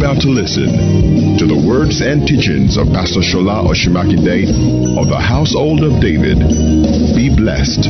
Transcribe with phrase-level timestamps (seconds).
[0.00, 5.84] about to listen to the words and teachings of Pastor Shola Osunmakinde of the Household
[5.84, 6.40] of David.
[7.12, 7.84] Be blessed.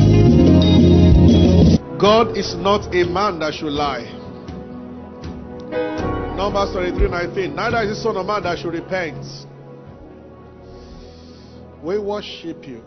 [1.97, 4.03] God is not a man that should lie.
[6.35, 7.55] Numbers 23 19.
[7.55, 9.25] Neither is the Son of Man that should repent.
[11.81, 12.83] We worship you.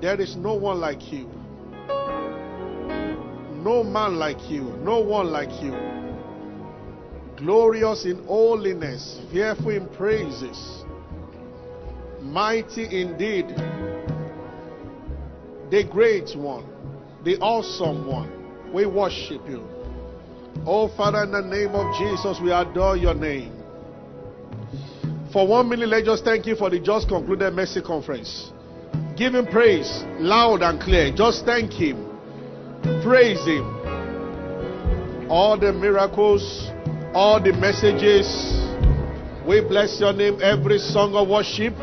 [0.00, 1.28] There is no one like you.
[3.62, 4.62] No man like you.
[4.82, 5.99] No one like you.
[7.40, 10.84] Glorious in holiness, fearful in praises,
[12.20, 13.48] mighty indeed.
[15.70, 16.66] The great one,
[17.24, 18.30] the awesome one.
[18.74, 19.66] We worship you.
[20.66, 23.56] Oh, Father, in the name of Jesus, we adore your name.
[25.32, 28.52] For one minute, let's just thank you for the just concluded mercy conference.
[29.16, 31.10] Give him praise loud and clear.
[31.14, 32.06] Just thank him.
[33.02, 33.64] Praise him.
[35.30, 36.70] All the miracles,
[37.14, 38.26] all the messages.
[39.46, 40.40] We bless your name.
[40.42, 41.74] Every song of worship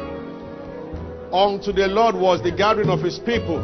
[1.33, 3.59] unto the Lord was the gathering of his people.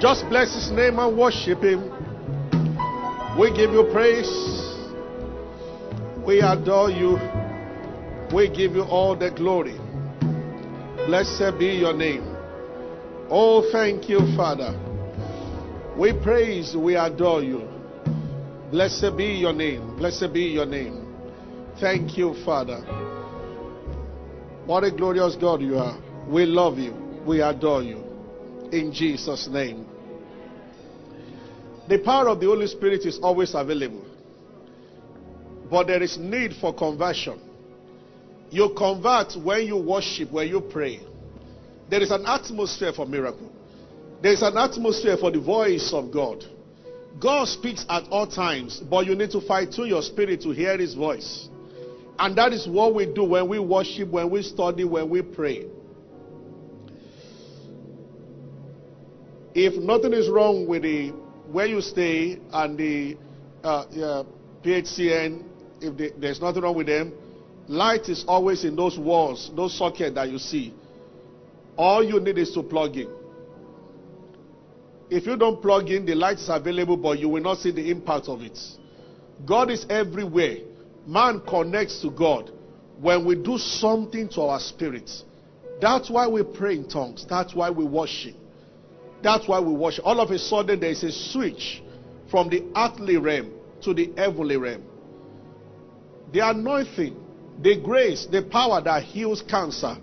[0.00, 1.92] Just bless his name and worship him.
[3.38, 4.30] We give you praise.
[6.26, 7.18] We adore you.
[8.34, 9.78] We give you all the glory.
[11.06, 12.24] Blessed be your name.
[13.30, 14.74] Oh, thank you, Father.
[15.96, 17.75] We praise, we adore you.
[18.70, 19.96] Blessed be your name.
[19.96, 21.06] Blessed be your name.
[21.80, 22.80] Thank you, Father.
[24.66, 25.96] What a glorious God you are.
[26.28, 26.92] We love you.
[27.24, 28.02] We adore you.
[28.72, 29.86] In Jesus' name.
[31.88, 34.04] The power of the Holy Spirit is always available.
[35.70, 37.40] But there is need for conversion.
[38.50, 41.00] You convert when you worship, when you pray.
[41.88, 43.52] There is an atmosphere for miracle.
[44.22, 46.44] There is an atmosphere for the voice of God.
[47.18, 50.76] God speaks at all times, but you need to fight to your spirit to hear
[50.76, 51.48] his voice.
[52.18, 55.66] And that is what we do when we worship, when we study, when we pray.
[59.54, 61.10] If nothing is wrong with the
[61.50, 63.16] where you stay and the
[63.62, 64.24] uh, uh,
[64.62, 65.44] PHCN,
[65.80, 67.12] if they, there's nothing wrong with them,
[67.68, 70.74] light is always in those walls, those sockets that you see.
[71.76, 73.08] All you need is to plug in.
[75.08, 77.90] If you don't plug in, the light is available, but you will not see the
[77.90, 78.58] impact of it.
[79.44, 80.58] God is everywhere.
[81.06, 82.50] Man connects to God
[83.00, 85.24] when we do something to our spirits.
[85.80, 87.26] That's why we pray in tongues.
[87.28, 88.34] That's why we worship.
[89.22, 90.04] That's why we worship.
[90.06, 91.82] All of a sudden, there is a switch
[92.30, 93.52] from the earthly realm
[93.82, 94.82] to the heavenly realm.
[96.32, 97.16] The anointing,
[97.62, 99.96] the grace, the power that heals cancer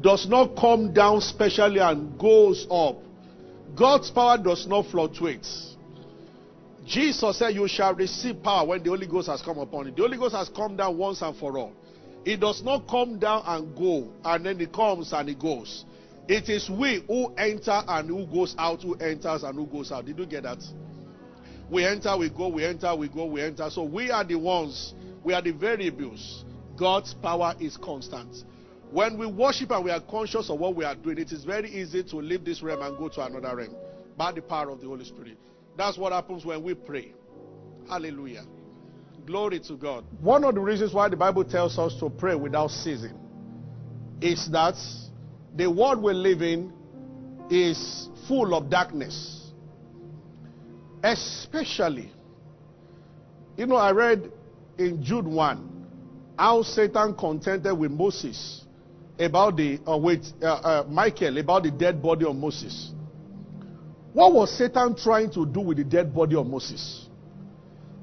[0.00, 2.96] does not come down specially and goes up
[3.76, 5.46] God's power does not fluctuate.
[6.86, 9.92] Jesus said, You shall receive power when the Holy Ghost has come upon you.
[9.92, 11.72] The Holy Ghost has come down once and for all.
[12.24, 15.84] It does not come down and go, and then it comes and it goes.
[16.28, 20.04] It is we who enter and who goes out, who enters and who goes out.
[20.04, 20.62] Did you get that?
[21.70, 23.70] We enter, we go, we enter, we go, we enter.
[23.70, 24.92] So we are the ones,
[25.24, 26.44] we are the variables.
[26.76, 28.44] God's power is constant.
[28.90, 31.70] When we worship and we are conscious of what we are doing, it is very
[31.70, 33.76] easy to leave this realm and go to another realm
[34.16, 35.38] by the power of the Holy Spirit.
[35.76, 37.14] That's what happens when we pray.
[37.88, 38.44] Hallelujah.
[39.26, 40.04] Glory to God.
[40.20, 43.16] One of the reasons why the Bible tells us to pray without ceasing
[44.20, 44.74] is that
[45.54, 46.72] the world we live in
[47.48, 49.52] is full of darkness.
[51.04, 52.12] Especially,
[53.56, 54.32] you know, I read
[54.78, 55.86] in Jude 1
[56.36, 58.64] how Satan contended with Moses
[59.20, 62.92] about the uh, with uh, uh, Michael about the dead body of Moses.
[64.12, 67.06] What was Satan trying to do with the dead body of Moses?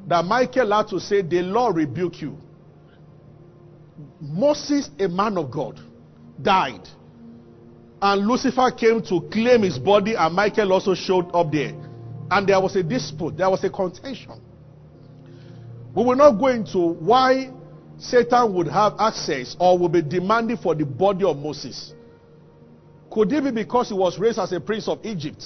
[0.08, 2.38] That Michael had to say, "The Lord rebuke you."
[4.22, 5.80] Moses, a man of God,
[6.42, 6.88] died,
[8.02, 11.74] and Lucifer came to claim his body, and Michael also showed up there,
[12.30, 14.40] and there was a dispute, there was a contention.
[15.96, 17.52] We will not go into why
[18.00, 21.94] Satan would have access or would be demanding for the body of Moses.
[23.10, 25.44] Could it be because he was raised as a prince of Egypt?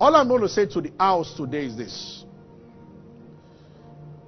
[0.00, 2.24] All I'm going to say to the house today is this.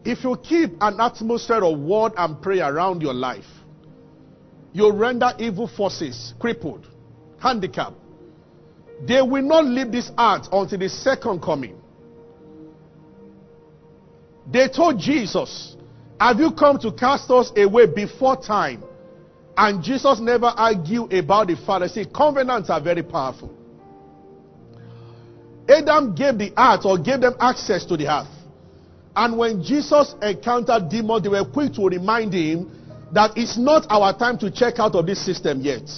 [0.05, 3.47] If you keep an atmosphere of word and prayer around your life,
[4.73, 6.89] you'll render evil forces crippled,
[7.39, 7.97] handicapped.
[9.07, 11.81] They will not leave this earth until the second coming.
[14.51, 15.77] They told Jesus,
[16.23, 18.85] have you come to cast us away before time?
[19.57, 21.89] And Jesus never argued about the Father.
[21.89, 23.53] See, covenants are very powerful.
[25.69, 28.31] Adam gave the earth or gave them access to the earth.
[29.17, 32.71] And when Jesus encountered demons, they were quick to remind him
[33.13, 35.91] that it's not our time to check out of this system yet.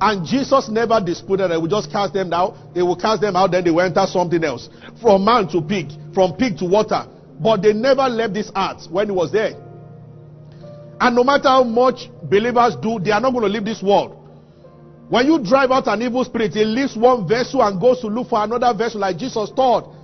[0.00, 1.60] And Jesus never disputed it.
[1.60, 2.54] We just cast them out.
[2.74, 4.68] They will cast them out, then they will enter something else.
[5.02, 7.06] From man to pig, from pig to water.
[7.40, 9.54] But they never left this earth when he was there.
[11.00, 14.16] And no matter how much believers do, they are not going to leave this world.
[15.08, 18.28] When you drive out an evil spirit, it leaves one vessel and goes to look
[18.28, 19.94] for another vessel, like Jesus taught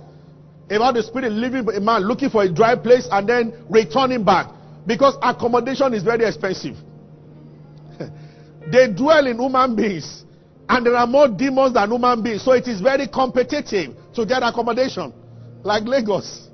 [0.69, 4.49] about the spirit leaving a man looking for a dry place and then returning back.
[4.87, 6.75] Because accommodation is very expensive.
[8.71, 10.23] they dwell in human beings,
[10.69, 14.41] and there are more demons than human beings, so it is very competitive to get
[14.43, 15.13] accommodation,
[15.63, 16.49] like Lagos.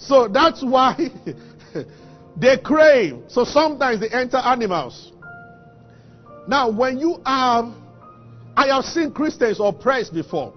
[0.00, 0.96] So that's why
[2.36, 3.18] they crave.
[3.28, 5.12] So sometimes they enter animals.
[6.48, 7.66] Now, when you have,
[8.56, 10.54] I have seen Christians oppressed before.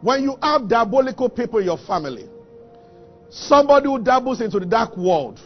[0.00, 2.28] When you have diabolical people in your family,
[3.30, 5.40] somebody who dabbles into the dark world,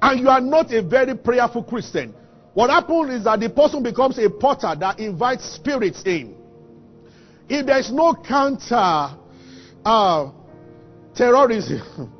[0.00, 2.14] and you are not a very prayerful Christian,
[2.52, 6.36] what happens is that the person becomes a porter that invites spirits in.
[7.48, 9.16] If there is no counter
[9.84, 10.30] uh,
[11.16, 12.12] terrorism,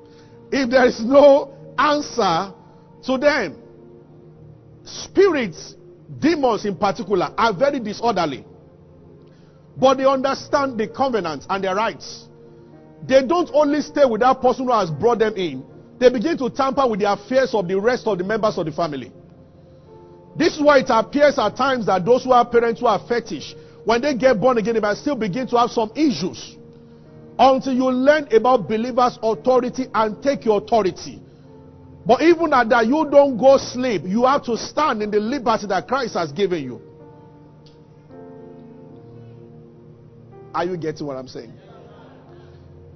[0.55, 2.55] if there is no answer
[3.06, 3.56] to them,
[4.85, 5.75] spirits,
[6.21, 8.47] demons in particular, are very disorderly.
[9.77, 12.29] But they understand the covenant and their rights.
[13.03, 15.65] They don't only stay with that person who has brought them in,
[15.99, 18.73] they begin to tamper with the affairs of the rest of the members of the
[18.73, 19.12] family.
[20.37, 23.57] This is why it appears at times that those who are parents who are fetish,
[23.85, 26.57] when they get born again, they might still begin to have some issues.
[27.39, 31.21] Until you learn about believers' authority and take your authority.
[32.07, 34.03] But even at that, you don't go sleep.
[34.05, 36.81] You have to stand in the liberty that Christ has given you.
[40.55, 41.53] Are you getting what I'm saying?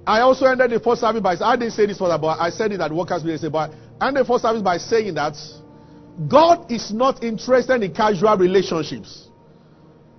[0.07, 2.49] I also ended the first service by I didn't say this for that, but I
[2.49, 3.51] said it at workers meeting.
[3.51, 5.35] But I ended the first service by saying that
[6.27, 9.27] God is not interested in casual relationships.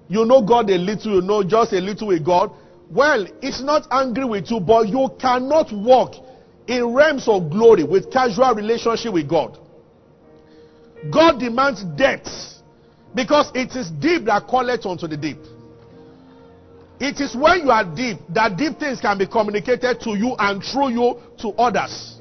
[0.08, 2.50] You know God a little, you know just a little with God.
[2.90, 6.14] Well, it's not angry with you, but you cannot walk
[6.66, 9.58] in realms of glory with casual relationship with God.
[11.12, 12.28] God demands depth
[13.14, 15.38] because it is deep that calleth unto the deep.
[16.98, 20.62] It is when you are deep that deep things can be communicated to you and
[20.62, 22.20] through you to others.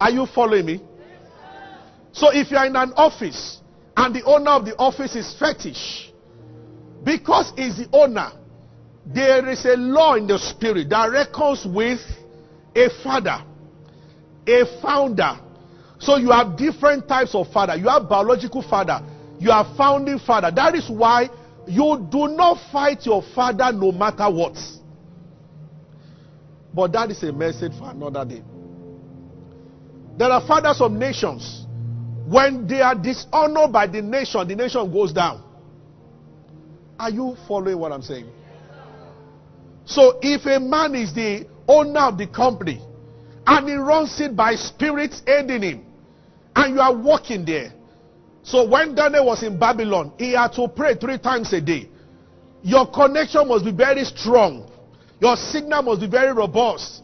[0.00, 0.82] Are you following me?
[2.12, 3.58] So if you are in an office
[3.96, 6.12] and the owner of the office is fetish,
[7.04, 8.30] because he's the owner,
[9.12, 12.00] there is a law in the spirit that reckons with
[12.74, 13.42] a father,
[14.46, 15.40] a founder.
[15.98, 17.74] So you have different types of father.
[17.76, 19.00] You have biological father,
[19.38, 20.50] you have founding father.
[20.54, 21.30] That is why
[21.66, 24.58] you do not fight your father no matter what.
[26.74, 28.42] But that is a message for another day.
[30.18, 31.64] There are fathers of nations.
[32.26, 35.42] When they are dishonored by the nation, the nation goes down.
[36.98, 38.30] Are you following what I'm saying?
[39.88, 42.82] So if a man is the owner of the company
[43.46, 45.84] and he runs it by spirits aiding him,
[46.54, 47.72] and you are working there,
[48.42, 51.88] so when Daniel was in Babylon, he had to pray three times a day.
[52.62, 54.70] Your connection must be very strong.
[55.20, 57.02] Your signal must be very robust.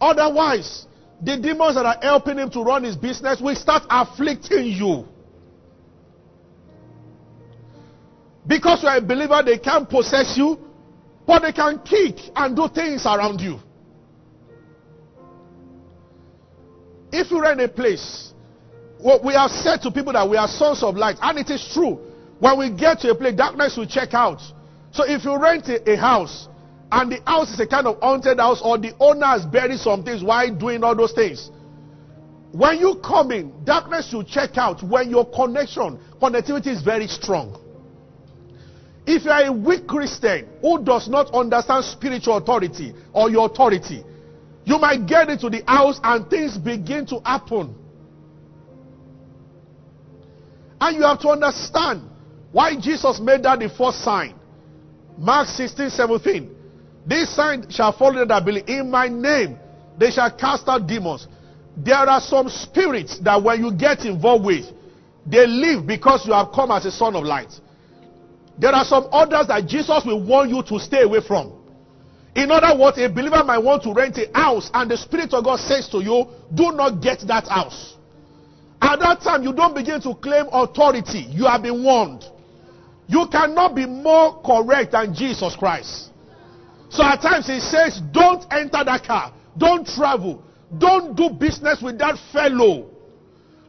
[0.00, 0.86] Otherwise,
[1.22, 5.06] the demons that are helping him to run his business will start afflicting you.
[8.46, 10.58] Because you are a believer, they can't possess you,
[11.26, 13.58] but they can kick and do things around you.
[17.12, 18.34] If you rent a place
[19.22, 21.98] we have said to people that we are sons of light, and it is true.
[22.38, 24.40] When we get to a place, darkness will check out.
[24.92, 26.48] So if you rent a, a house,
[26.90, 30.04] and the house is a kind of haunted house, or the owner has buried some
[30.04, 31.50] things while doing all those things,
[32.52, 37.60] when you come in, darkness will check out when your connection, connectivity is very strong.
[39.06, 44.02] If you are a weak Christian who does not understand spiritual authority or your authority,
[44.64, 47.74] you might get into the house and things begin to happen.
[50.80, 52.08] And you have to understand
[52.50, 54.34] why Jesus made that the first sign.
[55.18, 56.56] Mark 16, 17.
[57.06, 58.64] This sign shall follow that believe.
[58.68, 59.58] In my name,
[59.98, 61.28] they shall cast out demons.
[61.76, 64.64] There are some spirits that when you get involved with,
[65.26, 67.52] they live because you have come as a son of light.
[68.58, 71.52] There are some others that Jesus will want you to stay away from.
[72.34, 75.44] In other words, a believer might want to rent a house, and the Spirit of
[75.44, 77.96] God says to you, Do not get that house.
[78.80, 81.26] At that time, you don't begin to claim authority.
[81.30, 82.24] You have been warned.
[83.06, 86.10] You cannot be more correct than Jesus Christ.
[86.90, 90.42] So at times he says, Don't enter that car, don't travel,
[90.78, 92.90] don't do business with that fellow.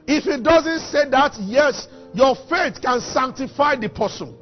[0.07, 4.35] If he doesn't say that, yes, your faith can sanctify the person.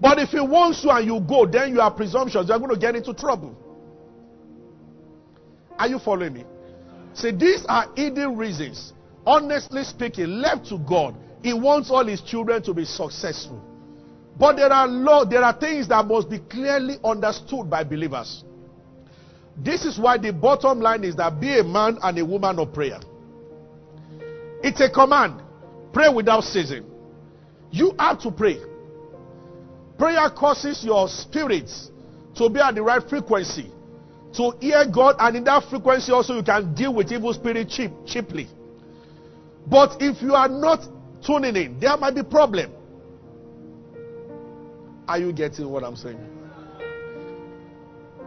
[0.00, 2.48] But if he wants you and you go, then you are presumptuous.
[2.48, 3.56] You're going to get into trouble.
[5.78, 6.44] Are you following me?
[7.14, 8.92] See, these are hidden reasons.
[9.26, 13.62] Honestly speaking, left to God, He wants all His children to be successful.
[14.38, 18.44] But there are law, there are things that must be clearly understood by believers.
[19.56, 22.74] This is why the bottom line is that be a man and a woman of
[22.74, 23.00] prayer.
[24.62, 25.40] It's a command.
[25.92, 26.84] Pray without ceasing.
[27.70, 28.58] You have to pray.
[29.98, 31.90] Prayer causes your spirits
[32.36, 33.70] to be at the right frequency,
[34.34, 37.90] to hear God, and in that frequency also you can deal with evil spirit cheap,
[38.04, 38.46] cheaply.
[39.66, 40.86] But if you are not
[41.24, 42.72] tuning in, there might be problem.
[45.08, 46.18] Are you getting what I'm saying?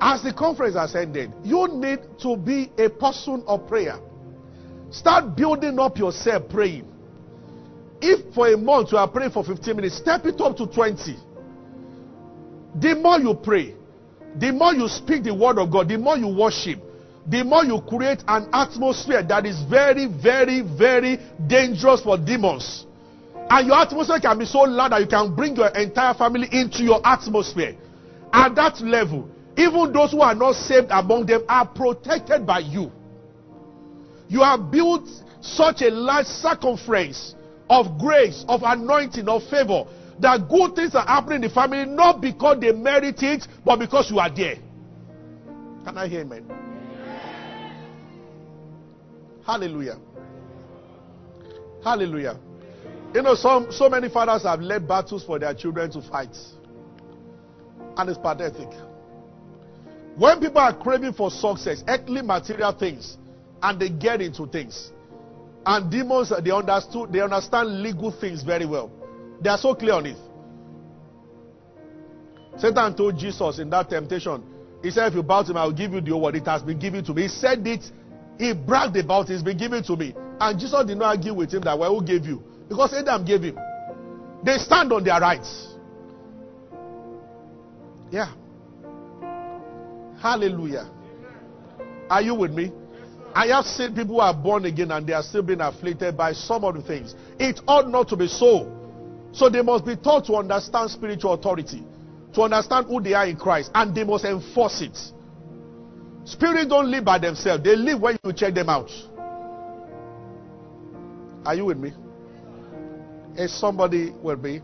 [0.02, 4.00] As the conference has ended, you need to be a person of prayer.
[4.92, 6.88] Start building up yourself praying.
[8.02, 11.18] If for a month you are praying for 15 minutes, step it up to 20.
[12.76, 13.76] The more you pray,
[14.36, 16.80] the more you speak the word of God, the more you worship,
[17.28, 22.86] the more you create an atmosphere that is very, very, very dangerous for demons.
[23.50, 26.84] And your atmosphere can be so loud that you can bring your entire family into
[26.84, 27.76] your atmosphere.
[28.32, 32.92] At that level, even those who are not saved among them are protected by you.
[34.28, 35.10] You have built
[35.42, 37.34] such a large circumference
[37.70, 39.86] of grace, of anointing, of favor
[40.20, 44.12] that good things are happening in the family not because they merit it, but because
[44.12, 44.56] you are there.
[45.86, 46.46] Can I hear amen?
[49.46, 49.98] Hallelujah.
[51.84, 52.38] Hallelujah.
[53.14, 56.36] You know, some so many fathers have led battles for their children to fight.
[57.98, 58.70] And it's pathetic.
[60.16, 63.18] When people are craving for success, earthly material things,
[63.64, 64.92] and they get into things,
[65.66, 68.92] and demons, they understood, they understand legal things very well.
[69.42, 70.18] They are so clear on it.
[72.58, 74.44] Satan told Jesus in that temptation,
[74.84, 76.36] he said, If you bow to me, I will give you the word.
[76.36, 77.24] It has been given to me.
[77.24, 77.84] He said it,
[78.38, 80.14] he bragged about it, it's been given to me.
[80.40, 82.44] And Jesus did not argue with him that, Well, who gave you?
[82.68, 83.58] Because Adam gave him.
[84.44, 85.68] They stand on their rights.
[88.12, 88.34] Yeah.
[90.22, 90.90] Hallelujah.
[92.10, 92.72] Are you with me?
[93.34, 96.34] I have seen people who are born again and they are still being afflicted by
[96.34, 97.16] some of the things.
[97.38, 98.79] It ought not to be so.
[99.32, 101.84] So they must be taught to understand spiritual authority,
[102.34, 104.98] to understand who they are in Christ, and they must enforce it.
[106.26, 108.90] Spirits don't live by themselves, they live when you check them out.
[111.46, 111.94] Are you with me?
[113.36, 114.62] Is somebody with me?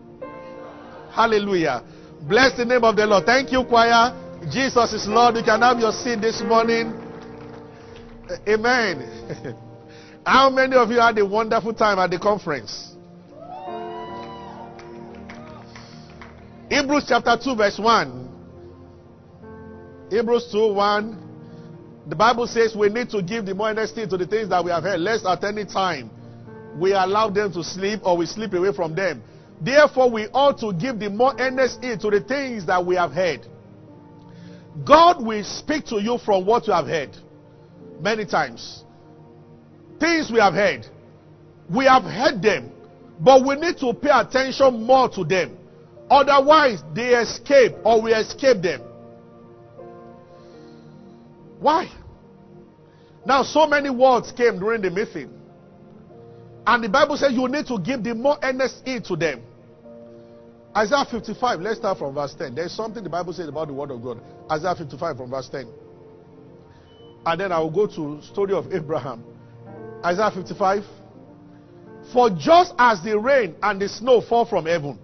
[1.12, 1.84] Hallelujah.
[2.28, 3.26] Bless the name of the Lord.
[3.26, 4.14] Thank you, choir.
[4.52, 5.38] Jesus is Lord.
[5.38, 6.94] You can have your seat this morning.
[8.48, 9.56] Amen.
[10.26, 12.95] How many of you had a wonderful time at the conference?
[16.70, 18.26] Hebrews chapter 2, verse 1.
[20.10, 21.22] Hebrews 2 1.
[22.08, 24.72] The Bible says we need to give the more honesty to the things that we
[24.72, 26.10] have heard, lest at any time
[26.80, 29.24] we allow them to sleep or we sleep away from them.
[29.62, 33.12] Therefore, we ought to give the more earnest heed to the things that we have
[33.12, 33.48] heard.
[34.84, 37.16] God will speak to you from what you have heard
[38.02, 38.84] many times.
[40.00, 40.86] Things we have heard.
[41.70, 42.72] We have heard them,
[43.20, 45.58] but we need to pay attention more to them.
[46.10, 48.82] Otherwise, they escape or we escape them.
[51.60, 51.90] Why?
[53.26, 55.32] Now, so many words came during the meeting.
[56.68, 59.42] And the Bible says you need to give the more earnest to them.
[60.76, 62.54] Isaiah 55, let's start from verse 10.
[62.54, 64.22] There's something the Bible says about the word of God.
[64.52, 65.68] Isaiah 55 from verse 10.
[67.26, 69.24] And then I will go to story of Abraham.
[70.04, 70.84] Isaiah 55.
[72.14, 75.00] For just as the rain and the snow fall from heaven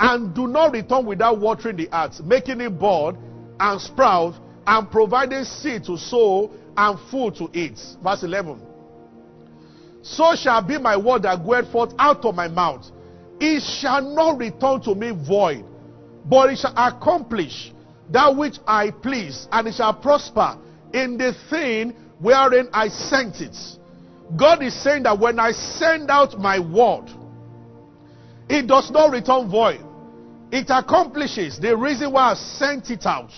[0.00, 3.16] and do not return without watering the earth, making it bud
[3.58, 4.34] and sprout
[4.66, 7.78] and providing seed to sow and food to eat.
[8.02, 8.62] Verse 11.
[10.02, 12.84] So shall be my word that goeth forth out of my mouth.
[13.40, 15.64] It shall not return to me void,
[16.24, 17.72] but it shall accomplish
[18.10, 20.58] that which I please, and it shall prosper
[20.92, 23.56] in the thing wherein I sent it.
[24.36, 27.10] God is saying that when I send out my word,
[28.48, 29.84] it does not return void.
[30.50, 33.30] It accomplishes the reason why I sent it out.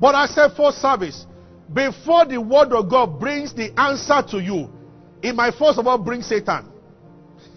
[0.00, 1.26] But I said for service,
[1.72, 4.70] before the word of God brings the answer to you,
[5.22, 6.70] it might first of all bring Satan.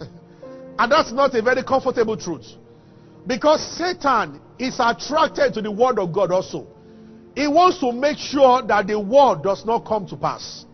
[0.78, 2.46] and that's not a very comfortable truth.
[3.26, 6.66] Because Satan is attracted to the word of God also.
[7.36, 10.64] He wants to make sure that the word does not come to pass.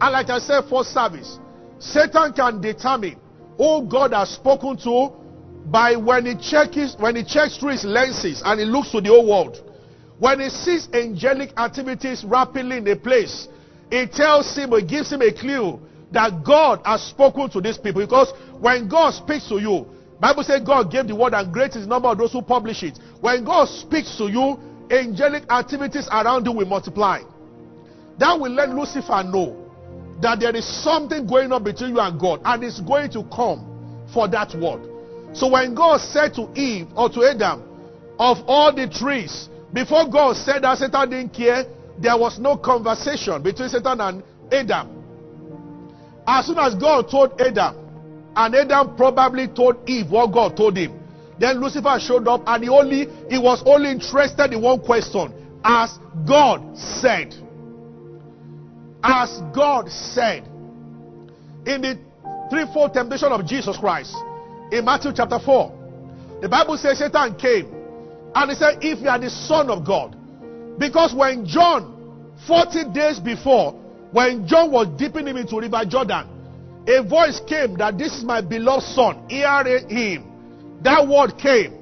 [0.00, 1.38] And like I said, for service,
[1.78, 3.18] Satan can determine
[3.58, 5.12] who God has spoken to
[5.70, 9.08] by when he checks when he checks through his lenses and he looks to the
[9.08, 9.62] whole world.
[10.18, 13.48] When he sees angelic activities rapidly in a place,
[13.90, 18.02] it tells him or gives him a clue that God has spoken to these people.
[18.02, 19.86] Because when God speaks to you,
[20.20, 22.98] Bible says God gave the word and great is number of those who publish it.
[23.20, 24.58] When God speaks to you,
[24.90, 27.20] angelic activities around you will multiply.
[28.18, 29.64] That will let Lucifer know
[30.20, 34.08] that there is something going on between you and God, and it's going to come
[34.12, 34.97] for that word.
[35.32, 37.62] So when God said to Eve or to Adam,
[38.18, 41.64] of all the trees, before God said that Satan didn't care,
[41.98, 44.98] there was no conversation between Satan and Adam.
[46.26, 47.76] As soon as God told Adam,
[48.36, 50.98] and Adam probably told Eve what God told him,
[51.38, 55.32] then Lucifer showed up and he only he was only interested in one question.
[55.64, 57.34] As God said.
[59.02, 60.44] As God said.
[61.66, 61.98] In the
[62.50, 64.14] threefold temptation of Jesus Christ,
[64.72, 67.66] in Matthew chapter 4, the Bible says Satan came
[68.34, 70.16] and he said, If you are the Son of God.
[70.78, 73.72] Because when John, 40 days before,
[74.12, 76.28] when John was dipping him into River Jordan,
[76.86, 80.78] a voice came that this is my beloved Son, hear him.
[80.82, 81.74] That word came.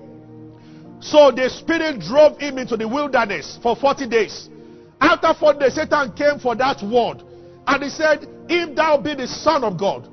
[1.00, 4.48] So the Spirit drove him into the wilderness for 40 days.
[5.00, 7.22] After 40 days, Satan came for that word.
[7.66, 10.08] And he said, If thou be the Son of God,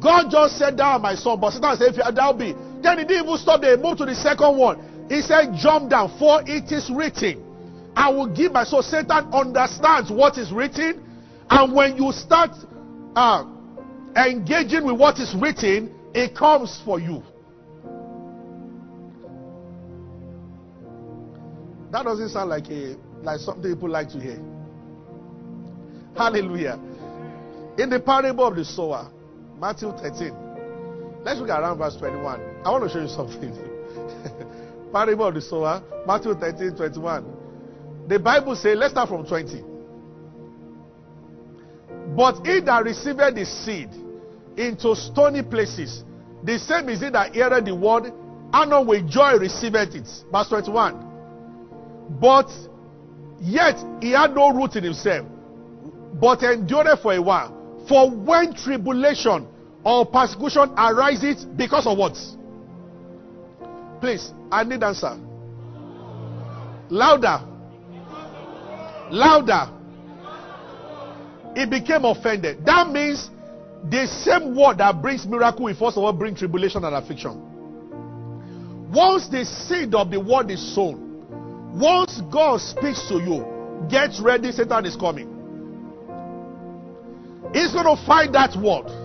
[0.00, 1.40] God just said, Thou my son.
[1.40, 2.52] But Satan said, If thou be.
[2.82, 3.76] Then he didn't even stop there.
[3.76, 5.06] He moved to the second one.
[5.08, 7.42] He said, Jump down, for it is written.
[7.96, 8.82] I will give my soul.
[8.82, 11.00] Satan understands what is written.
[11.48, 12.50] And when you start
[13.14, 13.44] uh,
[14.16, 17.22] engaging with what is written, it comes for you.
[21.90, 24.40] That doesn't sound like a like something people like to hear.
[26.16, 26.78] Hallelujah.
[27.78, 29.10] In the parable of the sower,
[29.64, 31.24] Matthew 13.
[31.24, 32.38] Let's look around verse 21.
[32.66, 33.50] I want to show you something.
[34.92, 37.24] parable of the sower, Matthew 13, 21.
[38.06, 39.64] The Bible says, let's start from 20.
[42.14, 43.88] But he that received the seed
[44.58, 46.04] into stony places,
[46.42, 48.12] the same is it that heareth the word,
[48.52, 50.08] and with joy receiveth it.
[50.30, 52.18] Verse 21.
[52.20, 52.50] But
[53.40, 55.26] yet he had no root in himself,
[56.20, 57.86] but endured for a while.
[57.88, 59.48] For when tribulation
[59.84, 62.16] or persecution arises because of what?
[64.00, 65.16] Please, I need answer.
[66.88, 67.40] Louder.
[69.10, 69.70] Louder.
[71.54, 72.64] He became offended.
[72.64, 73.30] That means
[73.90, 77.52] the same word that brings miracle will first of all bring tribulation and affliction.
[78.92, 83.44] Once the seed of the word is sown, once God speaks to you,
[83.90, 85.28] get ready, Satan is coming.
[87.52, 89.03] He's going to find that word.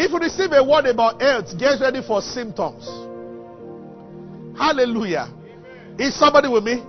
[0.00, 2.86] If you receive a word about health, get ready for symptoms.
[4.56, 5.28] Hallelujah.
[5.98, 6.82] Is somebody with me?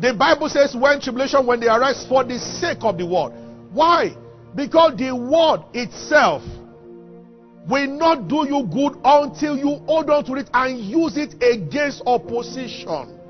[0.00, 3.32] the Bible says, when tribulation, when they arise for the sake of the word.
[3.70, 4.16] Why?
[4.54, 6.42] Because the word itself
[7.68, 12.02] will not do you good until you hold on to it and use it against
[12.06, 13.20] opposition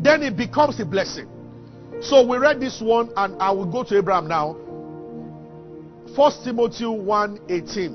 [0.00, 1.28] then it becomes a blessing.
[2.00, 4.56] So we read this one, and I will go to Abraham now.
[6.18, 7.92] First Timothy 1 18.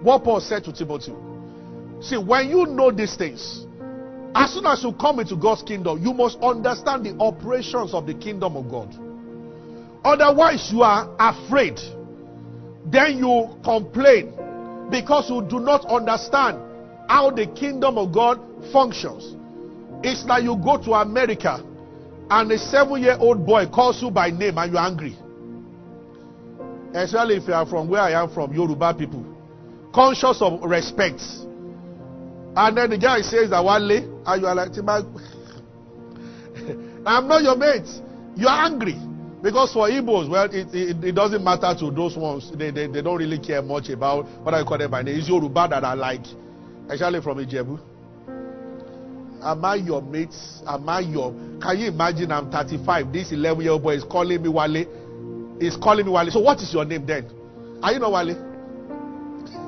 [0.00, 1.12] What Paul said to Timothy.
[2.00, 3.66] See, when you know these things,
[4.34, 8.14] as soon as you come into God's kingdom, you must understand the operations of the
[8.14, 8.96] kingdom of God.
[10.02, 11.78] Otherwise, you are afraid.
[12.86, 16.58] Then you complain because you do not understand
[17.10, 18.40] how the kingdom of God
[18.72, 19.36] functions.
[20.02, 21.62] It's like you go to America
[22.30, 25.18] and a seven year old boy calls you by name and you're angry.
[26.94, 29.24] Especially if you are from where I am from, Yoruba people.
[29.92, 31.20] Conscious of respect.
[32.56, 34.70] And then the guy says that one lay, and you are like,
[37.06, 37.88] I'm not your mate.
[38.36, 38.94] You're angry.
[39.42, 42.50] Because for Igbos, well, it, it, it, doesn't matter to those ones.
[42.56, 45.18] They, they, they don't really care much about what I call them by name.
[45.18, 46.24] It's Yoruba that I like.
[46.88, 47.78] Especially from Ijebu.
[49.42, 50.32] Am I your mate?
[50.66, 51.32] Am I your.
[51.60, 53.12] Can you imagine I'm 35?
[53.12, 54.86] This 11 year old boy is calling me Wale.
[55.60, 56.30] He's calling me Wale.
[56.30, 57.30] So, what is your name then?
[57.82, 58.34] Are you not Wale?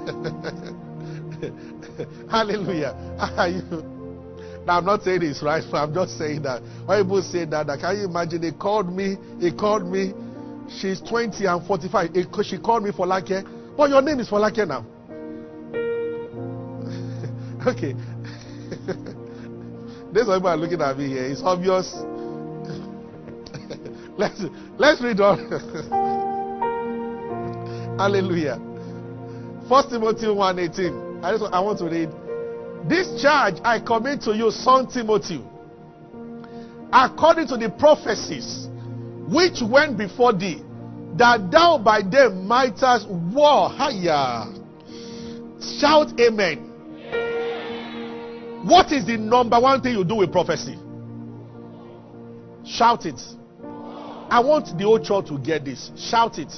[2.31, 2.95] Hallelujah.
[3.19, 3.63] Are you?
[4.67, 6.61] Now, I'm not saying it's right, but I'm just saying that.
[6.87, 8.41] When people say that, that, can you imagine?
[8.41, 10.13] They called me, he called me.
[10.81, 12.11] She's 20 and 45.
[12.43, 13.47] She called me Folake.
[13.77, 14.85] But your name is Folake now.
[17.71, 17.95] okay.
[20.13, 21.27] This people are looking at me here.
[21.27, 21.93] It's obvious.
[24.19, 24.43] Let's
[24.79, 25.39] let's read on.
[27.99, 28.59] Hallelujah.
[29.69, 31.25] First Timothy 1:18.
[31.25, 32.11] I just I want to read.
[32.89, 35.43] This charge I commit to you, son Timothy,
[36.93, 38.69] according to the prophecies
[39.29, 40.63] which went before thee,
[41.17, 44.47] that thou by them mightest war higher.
[45.81, 46.63] Shout amen.
[48.65, 50.79] What is the number one thing you do with prophecy?
[52.65, 53.21] Shout it.
[54.29, 55.91] I want the whole church to get this.
[55.97, 56.53] Shout it.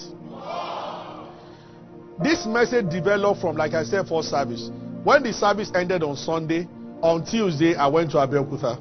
[2.22, 4.70] This message developed from, like I said, first service.
[5.04, 6.66] When the service ended on Sunday,
[7.02, 8.80] on Tuesday, I went to Abeokuta.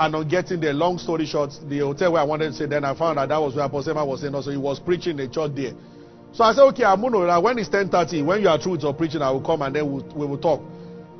[0.00, 2.84] And on getting there, long story short, the hotel where I wanted to stay, then
[2.84, 4.50] I found that that was where Apostle was saying also.
[4.50, 5.72] He was preaching the church there.
[6.32, 8.72] So I said, okay, I'm going to, uh, when it's 10.30, when you are through
[8.72, 10.62] with your preaching, I will come and then we'll, we will talk.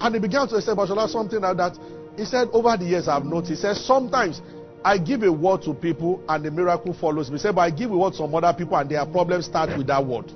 [0.00, 1.76] And he began to say, Bashola, something like that.
[2.16, 4.40] He said, over the years I've noticed, he said, sometimes
[4.84, 7.38] I give a word to people and the miracle follows me.
[7.38, 9.86] Said, but I give a word to some other people and their problems start with
[9.86, 10.32] that word.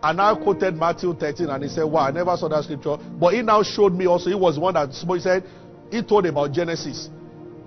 [0.00, 2.96] And I quoted Matthew 13 and he said, wow, I never saw that scripture.
[2.96, 5.44] But he now showed me also, he was one that he said,
[5.90, 7.08] he told about Genesis.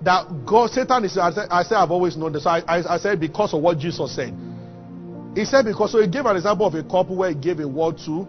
[0.02, 2.46] That God, Satan is, I said, I I've always known this.
[2.46, 4.34] I, I, I said, because of what Jesus said.
[5.34, 7.68] He said, because, so he gave an example of a couple where he gave a
[7.68, 8.26] word to,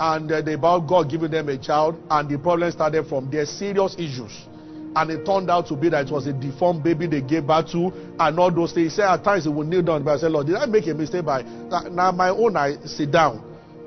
[0.00, 3.94] and uh, about God giving them a child, and the problem started from their serious
[3.94, 4.32] issues.
[4.96, 7.72] And it turned out to be that it was a deformed baby they gave birth
[7.72, 8.92] to, and all those things.
[8.92, 10.86] He said at times he would kneel down, but I said, Lord, did I make
[10.86, 13.42] a mistake by now my own I sit down.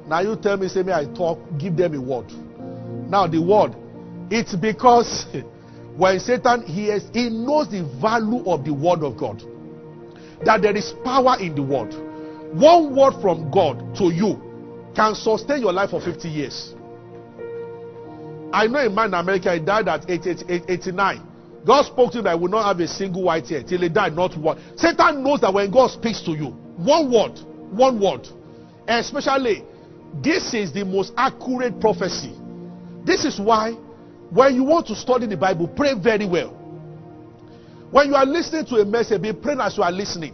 [0.08, 2.32] Now you tell me, say me I talk, give them a word.
[3.10, 3.76] Now the word,
[4.30, 5.26] it's because
[5.98, 9.41] when Satan hears, he knows the value of the word of God.
[10.46, 11.93] That there is power in the word.
[12.54, 14.41] One word from God to you
[14.96, 16.74] can sustain your life for 50 years.
[18.54, 21.22] I know a man in America, he died at 89.
[21.66, 23.90] God spoke to him that he would not have a single white hair till he
[23.90, 24.58] died, not one.
[24.78, 27.38] Satan knows that when God speaks to you, one word,
[27.72, 28.28] one word,
[28.88, 29.66] especially
[30.24, 32.34] this is the most accurate prophecy.
[33.04, 33.74] This is why
[34.30, 36.50] when you want to study the Bible, pray very well.
[37.92, 40.34] When you are listening to a message, be praying as you are listening.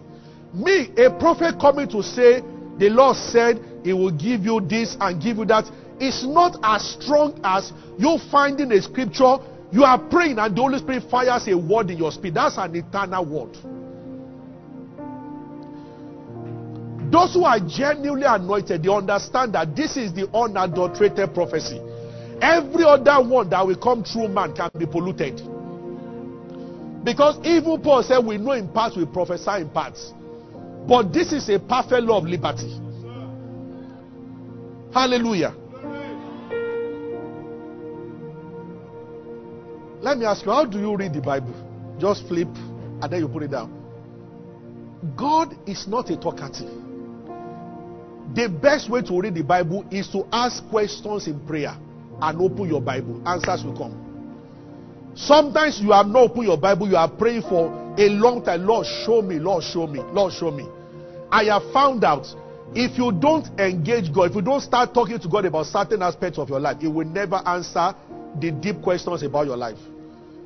[0.54, 2.42] Me, a prophet coming to say,
[2.78, 5.66] the Lord said He will give you this and give you that,
[6.00, 9.38] is not as strong as you finding a scripture,
[9.72, 12.36] you are praying, and the Holy Spirit fires a word in your spirit.
[12.36, 13.54] That's an eternal word.
[17.12, 21.80] Those who are genuinely anointed, they understand that this is the unadulterated prophecy.
[22.42, 25.38] Every other one that will come through man can be polluted.
[27.04, 30.14] Because even Paul said, We know in parts, we prophesy in parts.
[30.88, 32.80] But this is a perfect law of liberty.
[34.94, 35.56] Hallelujah.
[40.04, 41.54] Let me ask you, how do you read the Bible?
[41.98, 43.72] Just flip and then you put it down.
[45.16, 46.68] God is not a talkative.
[48.36, 51.74] The best way to read the Bible is to ask questions in prayer
[52.22, 53.26] and open your Bible.
[53.26, 55.14] Answers will come.
[55.16, 58.68] Sometimes you have not opened your Bible, you are praying for a long time.
[58.68, 60.68] Lord, show me, Lord, show me, Lord, show me.
[61.32, 62.28] I have found out
[62.76, 66.38] if you don't engage God, if you don't start talking to God about certain aspects
[66.38, 67.96] of your life, He will never answer
[68.42, 69.78] the deep questions about your life.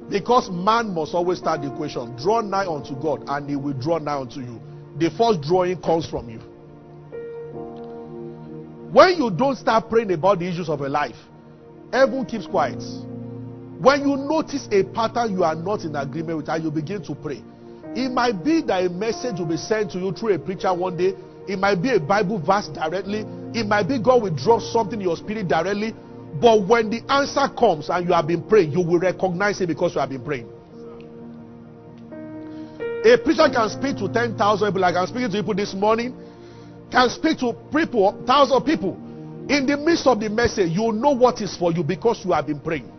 [0.10, 3.98] Because man must always start the equation draw nigh unto God, and He will draw
[3.98, 4.62] nigh unto you.
[4.98, 6.40] The first drawing comes from you.
[8.92, 11.18] When you don't start praying about the issues of your life,
[11.92, 12.82] heaven keeps quiet.
[13.80, 17.14] When you notice a pattern you are not in agreement with, and you begin to
[17.14, 17.44] pray,
[17.96, 20.98] it might be that a message will be sent to you through a preacher one
[20.98, 21.16] day.
[21.48, 23.26] It might be a Bible verse directly.
[23.54, 25.94] It might be God will drop something in your spirit directly.
[26.40, 29.96] But when the answer comes and you have been praying, you will recognize it because
[29.96, 30.50] you have been praying.
[33.06, 34.36] A preacher can speak to 10,000
[34.68, 36.16] people, like I'm speaking to people this morning,
[36.92, 38.94] can speak to people, thousands of people.
[39.50, 42.48] In the midst of the message, you know what is for you because you have
[42.48, 42.92] been praying.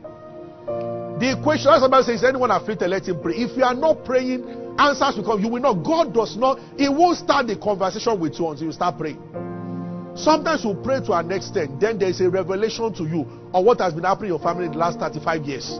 [1.21, 3.35] The equation, as somebody says, anyone afflicted, let him pray.
[3.35, 4.45] If you are not praying,
[4.79, 5.43] answers will come.
[5.43, 5.85] You will not.
[5.85, 9.48] God does not, He won't start the conversation with you until you start praying.
[10.19, 13.21] Sometimes you pray to an extent, then there is a revelation to you
[13.55, 15.79] on what has been happening in your family in the last 35 years.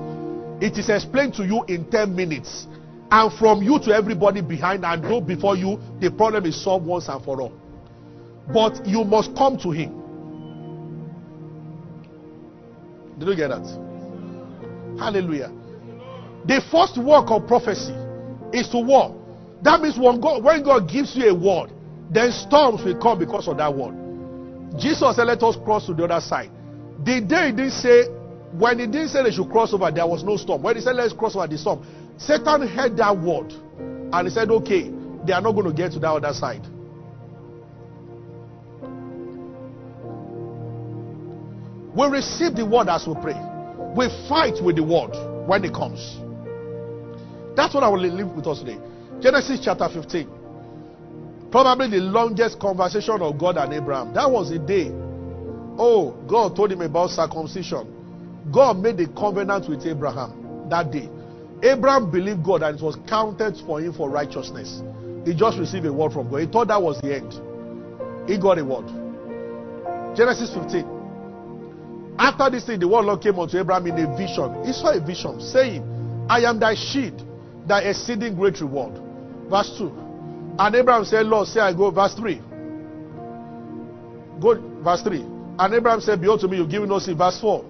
[0.61, 2.69] It is explained to you in 10 minutes.
[3.11, 7.09] And from you to everybody behind and go before you, the problem is solved once
[7.09, 7.53] and for all.
[8.53, 9.99] But you must come to Him.
[13.19, 13.67] Did you get that?
[15.01, 15.51] Hallelujah.
[16.47, 17.95] The first work of prophecy
[18.53, 19.17] is to war.
[19.63, 21.73] That means when God, when God gives you a word,
[22.09, 24.08] then storms will come because of that word.
[24.77, 26.51] Jesus said, Let us cross to the other side.
[27.05, 28.09] The day he didn't say,
[28.53, 30.63] When he didn't say they should cross over, there was no storm.
[30.63, 31.85] When he said let's cross over the storm,
[32.19, 33.53] Satan heard that word
[34.13, 34.91] and he said, okay,
[35.27, 36.67] they are not going to get to that other side.
[41.95, 43.37] We receive the word as we pray.
[43.97, 45.13] We fight with the word
[45.47, 46.17] when it comes.
[47.57, 48.79] That's what I will leave with us today.
[49.21, 50.38] Genesis chapter 15.
[51.51, 54.13] Probably the longest conversation of God and Abraham.
[54.13, 54.91] That was the day.
[55.81, 57.95] Oh, God told him about circumcision.
[58.53, 61.09] God made a covenant with Abraham that day.
[61.63, 64.83] Abraham believed God and it was counted for him for righteousness.
[65.25, 66.39] He just received a word from God.
[66.39, 67.33] He thought that was the end.
[68.29, 68.87] He got a word.
[70.17, 72.17] Genesis 15.
[72.19, 74.65] After this thing, the word Lord came unto Abraham in a vision.
[74.65, 77.25] He saw a vision saying, I am thy shield,
[77.67, 79.01] thy exceeding great reward.
[79.49, 80.08] Verse 2.
[80.59, 81.91] And Abraham said, Lord, say I go.
[81.91, 82.41] Verse 3.
[84.41, 85.21] Go, verse 3.
[85.59, 87.17] And Abraham said, Behold to me, you give no seed.
[87.17, 87.65] Verse 4.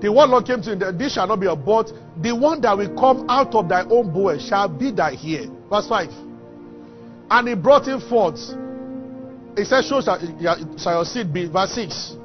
[0.00, 1.92] The one Lord came to him, this shall not be abort.
[2.22, 5.46] The one that will come out of thy own boy shall be thy heir.
[5.68, 6.08] Verse 5.
[7.30, 8.40] And he brought him forth.
[9.56, 10.18] He said, So shall,
[10.78, 11.48] shall your seed be.
[11.48, 12.16] Verse 6.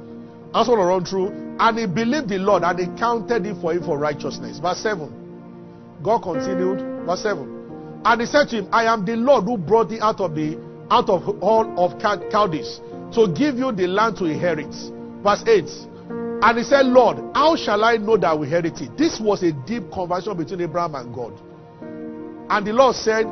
[0.54, 1.56] That's want to run through.
[1.58, 4.58] And he believed the Lord and he counted it for him for righteousness.
[4.58, 6.00] Verse 7.
[6.02, 6.80] God continued.
[7.06, 7.55] Verse 7.
[8.04, 10.58] And he said to him, I am the Lord who brought thee out of the
[10.90, 12.80] out of Ur of Chaldees
[13.14, 14.72] to give you the land to inherit.
[15.22, 15.64] Verse 8.
[16.42, 18.96] And he said, Lord, how shall I know that we inherit it?
[18.96, 21.32] This was a deep conversation between Abraham and God.
[22.48, 23.26] And the Lord said,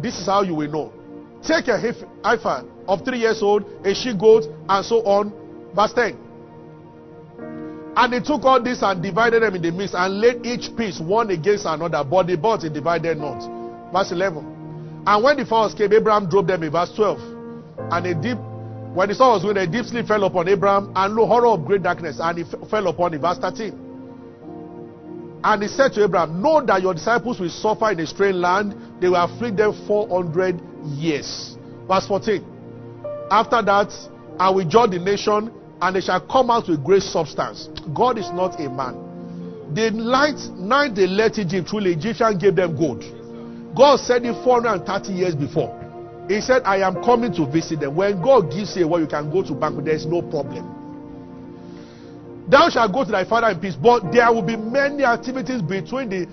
[0.00, 0.92] This is how you will know.
[1.42, 5.32] Take a heifer of three years old, a she goat, and so on,
[5.74, 6.29] Verse 10.
[7.96, 11.00] And he took all this and divided them in the midst and laid each piece
[11.00, 13.40] one against another, but the he divided not.
[13.92, 15.02] Verse 11.
[15.06, 17.18] And when the fowls came, Abraham drove them in verse 12.
[17.90, 18.38] And a deep,
[18.94, 21.64] when the sun was going, a deep sleep fell upon Abraham, and lo, horror of
[21.64, 23.22] great darkness, and f- fell upon him.
[23.22, 23.72] Verse 13.
[25.42, 28.74] And he said to Abraham, Know that your disciples will suffer in a strange land,
[29.00, 31.56] they will afflict them 400 years.
[31.88, 32.44] Verse 14.
[33.30, 33.90] After that,
[34.38, 35.50] I will judge the nation
[35.82, 37.68] and they shall come out with great substance.
[37.94, 39.72] God is not a man.
[39.74, 43.04] The night, night they left Egypt, through the Egyptian gave them gold.
[43.76, 45.76] God said it 430 years before.
[46.28, 47.96] He said, I am coming to visit them.
[47.96, 50.76] When God gives you a word, you can go to banquet, there is no problem.
[52.48, 56.10] Thou shalt go to thy father in peace, but there will be many activities between
[56.10, 56.26] the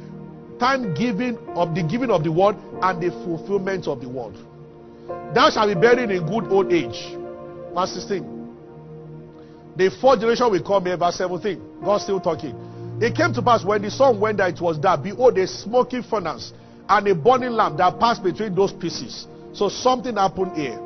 [0.59, 4.33] time giving of the giving of the word and the fulfillment of the word.
[5.35, 7.13] Thou shalt be buried in good old age.
[7.73, 8.36] Verse 16.
[9.77, 11.81] The fourth generation will come here, verse 17.
[11.83, 12.55] God still talking.
[12.99, 15.03] It came to pass when the sun went down, it was dark.
[15.03, 16.51] Behold, a smoking furnace
[16.89, 19.27] and a burning lamp that passed between those pieces.
[19.53, 20.79] So something happened here.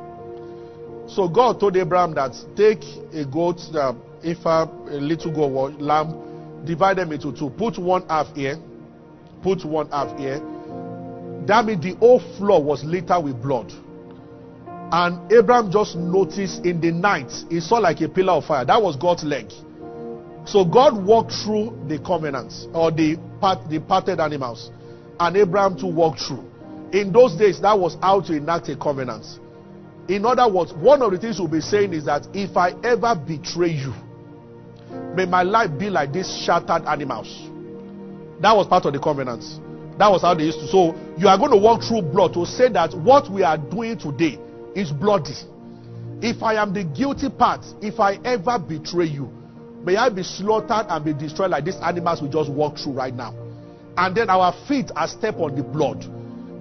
[1.07, 6.65] So God told Abraham that take a goat, uh, if a, a little goat, lamb,
[6.65, 7.49] divide them into two.
[7.49, 8.57] Put one half here,
[9.41, 10.39] put one half here.
[11.47, 13.71] That means the whole floor was littered with blood.
[14.91, 18.65] And Abraham just noticed in the night, he saw like a pillar of fire.
[18.65, 19.49] That was God's leg.
[20.45, 24.69] So God walked through the covenants or the part, the parted animals,
[25.19, 26.43] and Abraham to walk through.
[26.91, 29.25] In those days, that was how to enact a covenant.
[30.09, 33.15] In other words, one of the things we'll be saying is that if I ever
[33.15, 33.93] betray you,
[35.15, 37.29] may my life be like these shattered animals.
[38.41, 39.59] That was part of the covenants.
[39.99, 40.67] That was how they used to.
[40.67, 43.97] So you are going to walk through blood to say that what we are doing
[43.97, 44.37] today
[44.75, 45.35] is bloody.
[46.21, 49.31] If I am the guilty part, if I ever betray you,
[49.83, 53.13] may I be slaughtered and be destroyed like these animals we just walk through right
[53.13, 53.33] now.
[53.97, 56.05] And then our feet are step on the blood.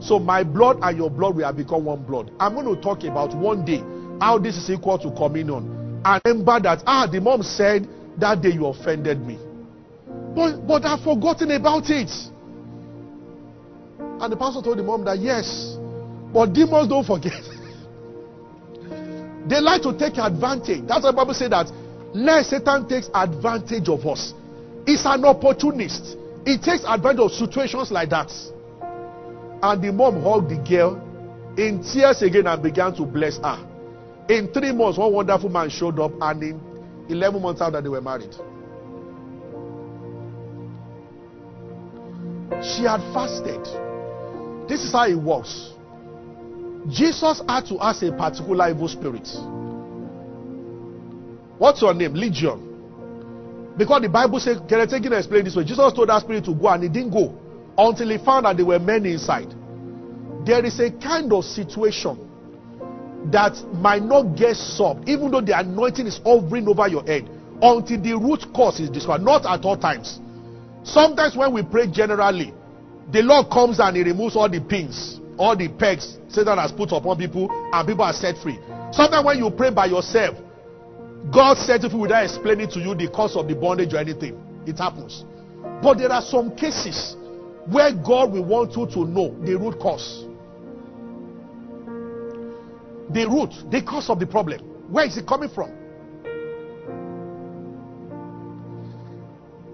[0.03, 2.33] So my blood and your blood will have become one blood.
[2.41, 3.85] I'm going to talk about one day
[4.21, 6.01] how this is equal to communion.
[6.05, 7.87] And remember that, ah, the mom said
[8.19, 9.39] that day you offended me.
[10.35, 12.11] But, but I've forgotten about it.
[13.99, 15.77] And the pastor told the mom that, yes,
[16.33, 17.43] but demons don't forget.
[19.49, 20.87] They like to take advantage.
[20.87, 21.71] That's why the Bible say that
[22.13, 24.35] let Satan takes advantage of us.
[24.87, 26.17] He's an opportunist.
[26.45, 28.31] He takes advantage of situations like that.
[29.63, 30.97] And the mom hugged the girl
[31.57, 33.67] in tears again and began to bless her.
[34.29, 36.61] In three months, one wonderful man showed up, and in
[37.09, 38.33] 11 months after, they were married.
[42.63, 43.65] She had fasted.
[44.69, 45.73] This is how it works.
[46.89, 49.29] Jesus had to ask a particular evil spirit.
[51.59, 52.15] What's your name?
[52.15, 53.75] Legion.
[53.77, 55.65] Because the Bible says, can I take it and explain this way?
[55.65, 57.39] Jesus told that spirit to go and he didn't go
[57.77, 59.55] until he found that there were men inside.
[60.47, 62.27] There is a kind of situation
[63.31, 67.29] that might not get solved, even though the anointing is hovering over your head.
[67.63, 69.23] until the root cause is discovered.
[69.23, 70.21] Not at all times.
[70.83, 72.55] Sometimes when we pray generally,
[73.13, 76.93] the Lord comes and He removes all the pins, all the pegs Satan has put
[76.93, 78.59] upon people, and people are set free.
[78.93, 80.37] Sometimes when you pray by yourself,
[81.33, 84.39] God set you free without explaining to you the cause of the bondage or anything.
[84.67, 85.25] It happens.
[85.83, 87.17] But there are some cases
[87.71, 90.27] where God will want you to know the root cause.
[93.11, 94.61] The root, the cause of the problem.
[94.93, 95.73] Where is it coming from?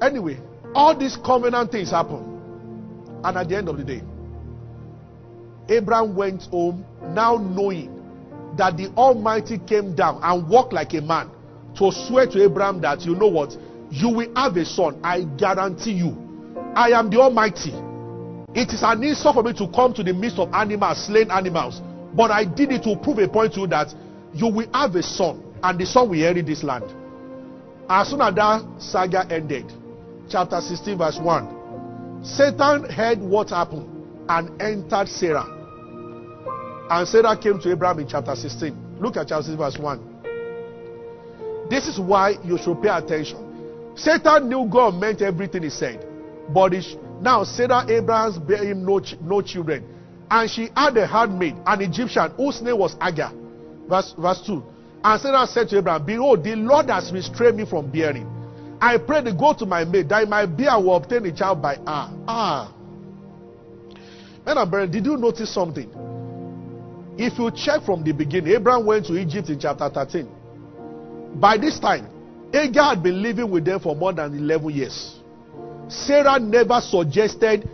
[0.00, 0.38] Anyway,
[0.74, 3.20] all these covenant things happen.
[3.24, 4.02] And at the end of the day,
[5.68, 7.92] Abraham went home now knowing
[8.56, 11.30] that the Almighty came down and walked like a man
[11.76, 13.56] to swear to Abraham that you know what?
[13.90, 15.00] You will have a son.
[15.04, 16.16] I guarantee you.
[16.74, 17.72] I am the Almighty.
[18.54, 21.82] It is an insult for me to come to the midst of animals, slain animals.
[22.14, 23.94] But I did it to prove a point to you that
[24.32, 26.84] you will have a son, and the son will inherit this land.
[27.88, 29.70] As soon as that saga ended,
[30.28, 33.88] chapter 16, verse 1, Satan heard what happened
[34.28, 35.55] and entered Sarah.
[36.88, 38.98] And Sarah came to Abraham in chapter 16.
[39.00, 40.16] Look at chapter 16, verse 1.
[41.68, 43.92] This is why you should pay attention.
[43.96, 46.06] Satan knew God meant everything he said.
[46.52, 46.72] But
[47.20, 49.84] now Sarah Abraham's bare him no, no children.
[50.30, 53.32] And she had a handmaid, an Egyptian, whose name was Agar.
[53.88, 54.62] Verse, verse 2.
[55.02, 58.26] And Sarah said to Abraham, Behold, the Lord has restrained me from bearing.
[58.80, 61.76] I pray to go to my maid, that my bear will obtain a child by
[61.76, 61.82] her.
[62.28, 62.72] Ah.
[64.44, 65.90] Men and brethren, did you notice something?
[67.18, 70.28] If you check from the beginning, Abraham went to Egypt in chapter 13.
[71.40, 72.08] By this time,
[72.52, 75.18] Agar had been living with them for more than 11 years.
[75.88, 77.68] Sarah never suggested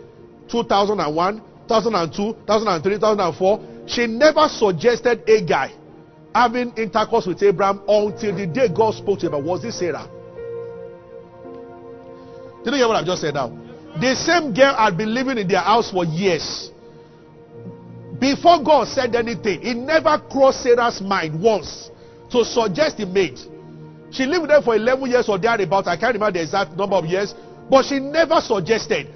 [0.49, 3.59] 2001, 2002, 2003, 2004.
[3.87, 5.73] She never suggested a guy
[6.33, 9.45] having intercourse with Abraham until the day God spoke to him.
[9.45, 10.07] Was this Sarah?
[12.63, 13.49] Did you hear what I've just said now?
[13.99, 16.71] The same girl had been living in their house for years.
[18.23, 21.91] Before God said anything, it never crossed Sarah's mind once
[22.31, 23.37] to suggest the maid.
[24.11, 25.87] She lived there for 11 years or thereabout.
[25.87, 27.35] I can't remember the exact number of years.
[27.69, 29.09] But she never suggested.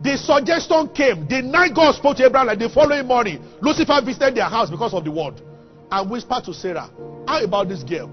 [0.00, 3.44] The suggestion came the night God spoke to Abraham, like the following morning.
[3.60, 5.42] Lucifer visited their house because of the word
[5.90, 6.88] and whispered to Sarah,
[7.28, 8.08] How about this girl?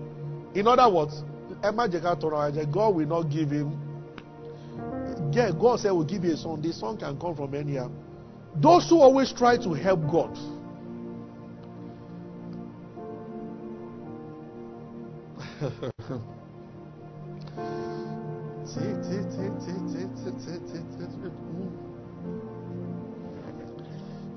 [0.53, 1.23] In other words,
[1.63, 3.71] Emma God will not give him.
[5.31, 6.61] God said, We'll give you a son.
[6.61, 7.87] The son can come from anywhere.
[8.55, 10.37] Those who always try to help God,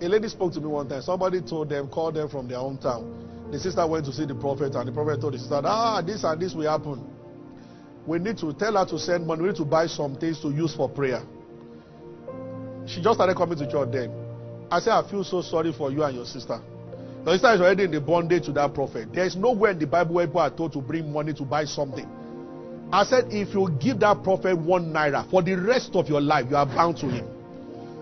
[0.02, 1.00] A lady spoke to me one time.
[1.00, 3.50] Somebody told them, called them from their hometown.
[3.50, 6.24] The sister went to see the prophet, and the prophet told the sister, Ah, this
[6.24, 7.02] and this will happen.
[8.06, 9.42] We need to tell her to send money.
[9.42, 11.22] We need to buy some things to use for prayer.
[12.86, 14.12] She just started coming to church then.
[14.70, 16.60] I said, I feel so sorry for you and your sister.
[17.24, 19.08] Your sister is already in the bondage to that prophet.
[19.12, 21.64] There is nowhere in the Bible where people are told to bring money to buy
[21.64, 22.06] something.
[22.92, 26.46] I said, if you give that prophet one naira for the rest of your life,
[26.50, 27.26] you are bound to him.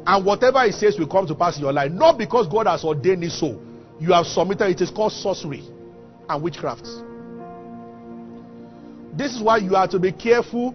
[0.06, 1.92] And whatever he says will come to pass in your life.
[1.92, 3.60] Not because God has ordained it so.
[4.00, 5.62] You have submitted it is called sorcery
[6.28, 6.86] and witchcraft.
[9.16, 10.74] This is why you have to be careful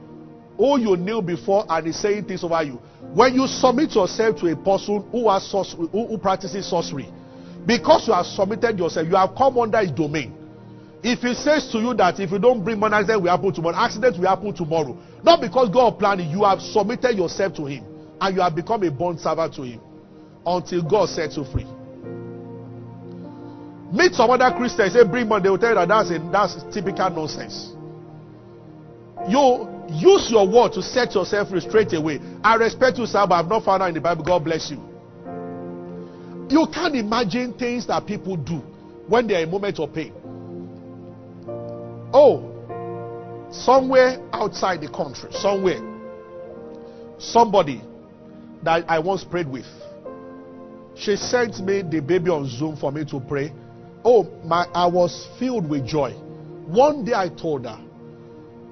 [0.57, 2.81] who you kneel before and is saying things over you.
[3.13, 7.11] When you submit yourself to a person who has sorcery, who, who practices sorcery,
[7.65, 10.33] because you have submitted yourself, you have come under his domain.
[11.03, 13.75] If he says to you that if you don't bring money, accident will happen tomorrow,
[13.77, 14.97] accident will happen tomorrow.
[15.23, 17.85] Not because God planned it, you have submitted yourself to him
[18.19, 19.81] and you have become a bond servant to him
[20.45, 21.67] until God sets you free.
[23.93, 26.55] Meet some other Christians, say bring money, they will tell you that that's, a, that's
[26.73, 27.76] typical nonsense.
[29.27, 32.19] You use your word to set yourself free straight away.
[32.43, 34.23] I respect you, sir, but I've not found out in the Bible.
[34.23, 34.77] God bless you.
[36.49, 38.59] You can't imagine things that people do
[39.07, 40.13] when they're in a moment of pain.
[42.13, 42.53] Oh,
[43.51, 45.81] somewhere outside the country, somewhere,
[47.17, 47.81] somebody
[48.63, 49.65] that I once prayed with.
[50.95, 53.53] She sent me the baby on Zoom for me to pray.
[54.03, 56.11] Oh, my, I was filled with joy.
[56.65, 57.79] One day I told her,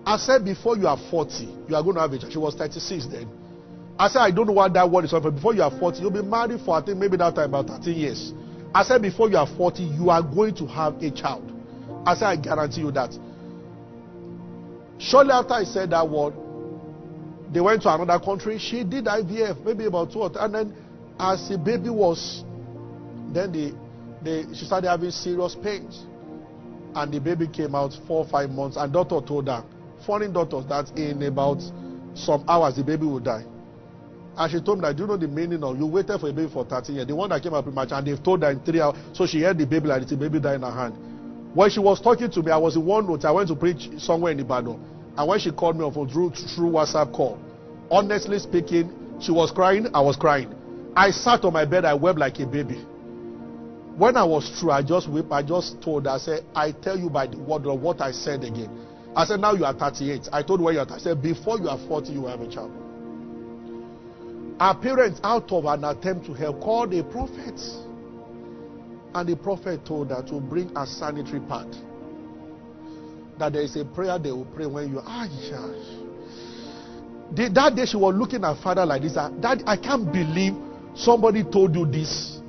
[0.05, 2.31] I said, before you are 40, you are going to have a child.
[2.31, 3.27] She was 36 then.
[3.97, 5.19] I said, I don't know what that word is for.
[5.31, 7.97] Before you are 40, you'll be married for, I think, maybe that time about 13
[7.97, 8.33] years.
[8.73, 11.51] I said, before you are 40, you are going to have a child.
[12.05, 13.17] I said, I guarantee you that.
[14.99, 16.33] Shortly after I said that word,
[17.51, 18.59] they went to another country.
[18.59, 20.41] She did IVF, maybe about two or three.
[20.41, 20.75] And then,
[21.19, 22.43] as the baby was,
[23.33, 23.73] then the,
[24.21, 26.05] the, she started having serious pains.
[26.93, 28.77] And the baby came out four or five months.
[28.77, 29.63] And doctor told her,
[30.05, 31.61] foreign doctors that in about
[32.13, 33.45] some hours the baby will die.
[34.37, 36.33] And she told me that, do you know the meaning of you waited for a
[36.33, 37.07] baby for 13 years?
[37.07, 38.97] The one that came out premature, and they've told her in three hours.
[39.13, 40.93] So she held the baby like the baby died in her hand.
[41.53, 43.23] When she was talking to me, I was in one note.
[43.23, 44.77] I went to preach somewhere in Ibadan.
[45.17, 47.39] And when she called me on phone through, through WhatsApp call,
[47.89, 48.91] honestly speaking,
[49.21, 50.53] she was crying, I was crying.
[50.97, 52.75] I sat on my bed, I wept like a baby.
[53.95, 55.31] When I was through, I just wept.
[55.31, 58.11] I just told her, I said, I tell you by the word of what I
[58.11, 58.69] said again.
[59.15, 60.29] I said, now you are 38.
[60.33, 62.47] I told her you are I said, before you are 40, you will have a
[62.49, 62.71] child.
[64.59, 67.59] Our parents, out of an attempt to help, called a prophet.
[69.13, 71.75] And the prophet told her to bring a sanitary pad.
[73.39, 75.27] That there is a prayer they will pray when you are.
[77.33, 79.13] That day she was looking at father like this.
[79.17, 80.53] Ah, that I can't believe
[80.95, 82.39] somebody told you this.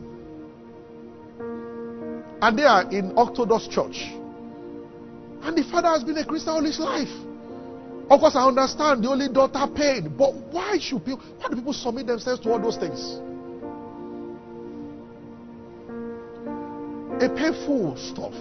[2.42, 4.12] And they are in Orthodox church.
[5.42, 7.10] And the father has been a Christian all his life.
[8.08, 11.24] Of course, I understand the only daughter paid, but why should people?
[11.38, 13.20] Why do people submit themselves to all those things?
[17.20, 18.34] A painful stuff.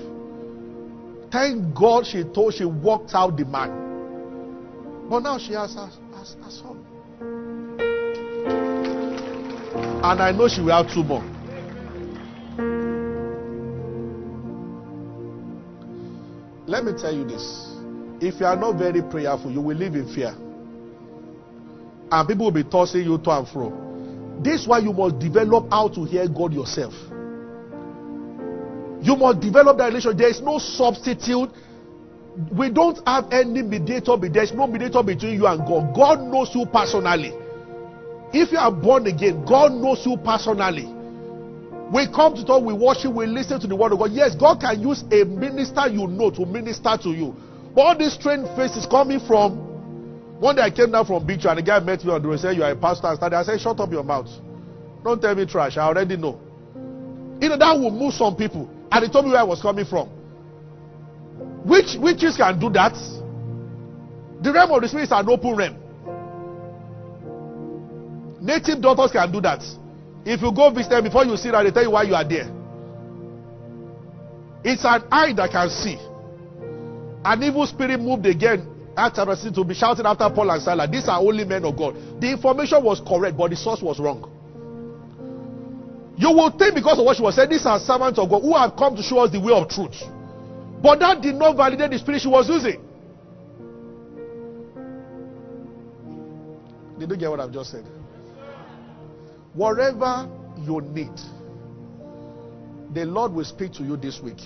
[1.31, 6.35] Thank God she told she walked out the man, but now she has a, has
[6.45, 6.77] a son,
[10.03, 11.34] and I know she will have two more.
[16.67, 17.43] Let me tell you this.
[18.21, 20.33] If you are not very prayerful, you will live in fear.
[22.11, 24.39] And people will be tossing you to and fro.
[24.41, 26.93] This is why you must develop how to hear God yourself.
[29.01, 30.17] You must develop that relationship.
[30.17, 31.49] There is no substitute.
[32.51, 34.17] We don't have any mediator.
[34.17, 35.93] There is no mediator between you and God.
[35.95, 37.33] God knows you personally.
[38.33, 40.94] If you are born again, God knows you personally.
[41.93, 44.11] We come to talk, we worship, we listen to the word of God.
[44.11, 47.35] Yes, God can use a minister you know to minister to you.
[47.75, 49.65] But all these strange faces coming from
[50.39, 52.33] one day I came down from beach and the guy met me on the road
[52.33, 53.37] and said, You are a pastor and started.
[53.37, 54.27] I said, Shut up your mouth.
[55.03, 55.77] Don't tell me trash.
[55.77, 56.39] I already know.
[57.39, 58.69] You know, that will move some people.
[58.91, 60.09] And he told me where I was coming from.
[61.65, 62.93] Which witches can do that?
[64.41, 65.77] The realm of the spirit is an open realm.
[68.41, 69.63] Native daughters can do that.
[70.25, 72.27] If you go visit them before you see that, they tell you why you are
[72.27, 72.49] there.
[74.63, 75.97] It's an eye that can see.
[77.23, 78.67] An evil spirit moved again
[78.97, 80.89] after to be shouting after Paul and Silas.
[80.89, 81.95] These are only men of God.
[82.19, 84.31] The information was correct, but the source was wrong.
[86.17, 88.55] You will think because of what she was saying, these are servants of God who
[88.55, 90.01] have come to show us the way of truth.
[90.81, 92.81] But that did not validate the spirit she was using.
[96.97, 97.85] Did you get what I've just said?
[99.55, 100.29] Whatever
[100.63, 101.17] you need,
[102.93, 104.39] the Lord will speak to you this week.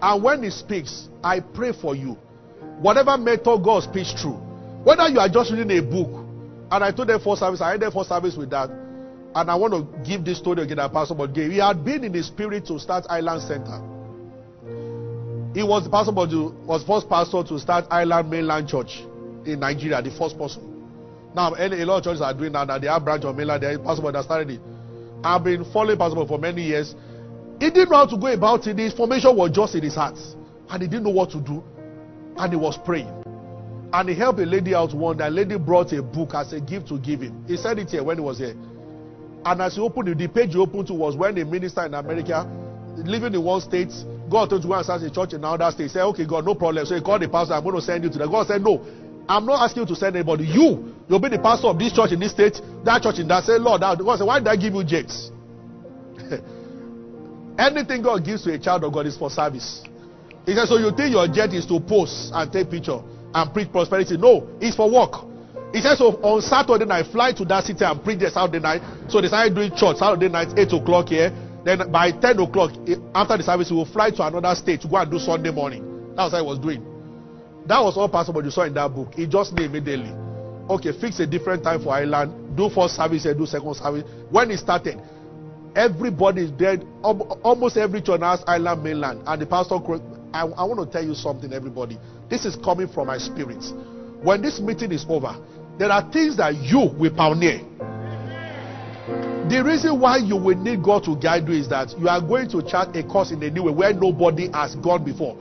[0.00, 2.16] And when He speaks, I pray for you.
[2.80, 4.38] Whatever method God speaks through,
[4.84, 6.24] whether you are just reading a book,
[6.70, 8.70] and I told them for service, I ended for service with that.
[9.34, 11.50] And I want to give this story again that Pastor Bod gave.
[11.50, 13.80] He had been in the spirit to start Island Center.
[15.54, 19.00] He was the pastor was first pastor to start Island Mainland Church
[19.44, 20.71] in Nigeria, the first person.
[21.34, 22.80] Now, a lot of churches are doing that.
[22.80, 23.62] They have branch of mainland.
[23.62, 24.60] They pastor Bod that started it.
[25.24, 26.94] I've been following Pastor for many years.
[27.60, 28.76] He didn't know how to go about it.
[28.76, 30.18] The information was just in his heart,
[30.68, 31.62] and he didn't know what to do.
[32.36, 33.22] And he was praying.
[33.92, 35.18] And he helped a lady out one.
[35.18, 37.44] That lady brought a book as a gift to give him.
[37.46, 38.56] He said it here when he was here.
[39.44, 41.94] And as he opened it, the page he opened to was when a minister in
[41.94, 42.48] America,
[42.96, 43.92] living in one state,
[44.30, 45.84] God told to go and start a church in another state.
[45.84, 46.86] He said, Okay, God, no problem.
[46.86, 48.30] So he called the pastor, I'm going to send you to them.
[48.30, 48.82] God said, No,
[49.28, 50.44] I'm not asking you to send anybody.
[50.44, 53.44] You, you'll be the pastor of this church in this state, that church in that.
[53.44, 53.98] Say, Lord, that.
[53.98, 55.30] God said, Why did I give you jets?
[57.58, 59.82] Anything God gives to a child of God is for service.
[60.44, 63.00] He said, So you think your jet is to post and take picture
[63.34, 64.16] and preach prosperity?
[64.16, 65.24] No, it's for work.
[65.72, 68.82] He said, So on Saturday night, fly to that city and preach there Saturday night.
[69.08, 71.32] So they started doing church Saturday night, 8 o'clock here.
[71.64, 74.88] Then by 10 o'clock, eh, after the service, we will fly to another state to
[74.88, 76.14] go and do Sunday morning.
[76.16, 76.91] That's what I was doing.
[77.66, 79.14] That was all possible you saw in that book.
[79.14, 80.12] He just knew immediately.
[80.68, 82.56] Okay, fix a different time for Island.
[82.56, 84.04] Do first service and do second service.
[84.30, 85.00] When it started,
[85.76, 86.86] everybody is dead.
[87.02, 89.22] Almost every church has Island mainland.
[89.26, 89.76] And the pastor,
[90.32, 91.98] I, I want to tell you something, everybody.
[92.28, 93.62] This is coming from my spirit.
[94.22, 95.36] When this meeting is over,
[95.78, 97.60] there are things that you will pioneer.
[99.48, 102.48] The reason why you will need God to guide you is that you are going
[102.50, 105.36] to chart a course in a new way where nobody has gone before.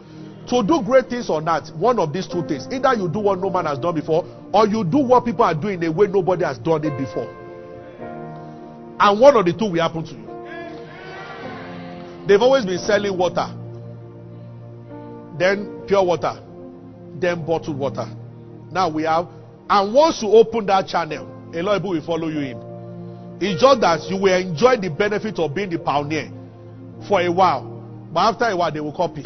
[0.52, 2.68] To do great things or not, one of these two things.
[2.70, 5.56] Either you do what no man has done before, or you do what people are
[5.56, 7.30] doing in a way nobody has done it before.
[9.00, 10.28] And one of the two will happen to you.
[12.28, 13.48] They've always been selling water,
[15.40, 16.44] then pure water,
[17.16, 18.08] then bottled water.
[18.74, 19.30] Now we have,
[19.70, 23.38] and once you open that channel, a lot of people will follow you in.
[23.40, 26.30] It's just that you will enjoy the benefit of being the pioneer
[27.08, 27.64] for a while,
[28.12, 29.24] but after a while they will copy.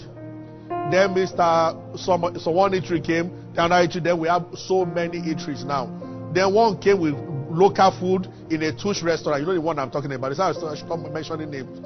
[0.70, 1.98] Then Mr.
[1.98, 5.86] Some, someone eatery came, then other eatery, then we have so many eateries now.
[6.34, 7.16] Then one came with
[7.50, 9.42] local food in a Tush restaurant.
[9.42, 10.32] You know the one I'm talking about.
[10.32, 11.80] It's how I should come mentioning names.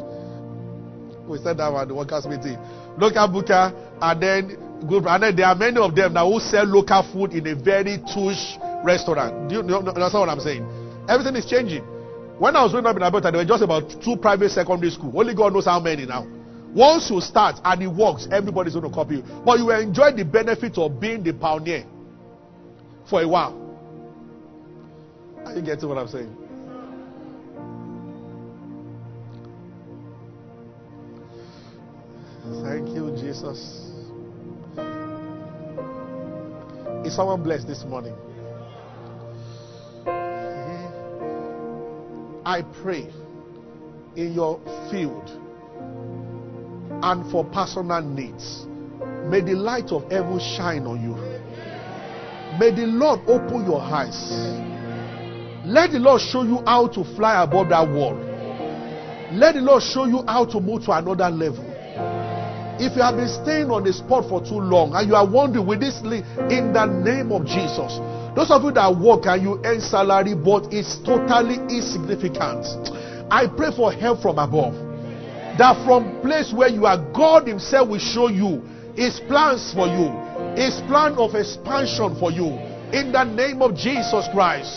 [1.28, 2.58] We said that at the workers' meeting.
[2.98, 3.72] Local booker,
[4.02, 4.58] and then
[4.88, 5.06] good.
[5.06, 8.00] And then there are many of them now who sell local food in a very
[8.00, 9.50] Tush restaurant.
[9.50, 10.66] Do you, know, understand what I'm saying?
[11.08, 11.84] Everything is changing.
[12.40, 15.14] When I was growing up in Alberta, there were just about two private secondary schools.
[15.16, 16.26] Only God knows how many now.
[16.74, 19.24] Once you start and it works, everybody's going to copy you.
[19.44, 21.86] But you will enjoy the benefit of being the pioneer
[23.10, 23.56] for a while.
[25.46, 26.36] Are you getting what I'm saying?
[32.64, 33.58] Thank you, Jesus.
[37.06, 38.16] Is someone blessed this morning?
[42.46, 43.08] I pray
[44.16, 44.60] in your
[44.92, 45.30] field
[47.04, 48.66] and for personal needs.
[49.30, 51.16] May the light of heaven shine on you.
[52.60, 54.32] May the Lord open your eyes.
[55.66, 58.18] Let the Lord show you how to fly above that wall.
[59.32, 61.66] Let the Lord show you how to move to another level.
[62.82, 65.68] If you have been staying on the spot for too long and you are wondering,
[65.68, 68.00] with this lead, in the name of Jesus,
[68.36, 72.66] those of you that work and you earn salary, but it's totally insignificant.
[73.30, 74.89] I pray for help from above.
[75.60, 78.64] That from place where you are, God Himself will show you
[78.96, 80.08] His plans for you,
[80.56, 82.48] His plan of expansion for you.
[82.96, 84.72] In the name of Jesus Christ.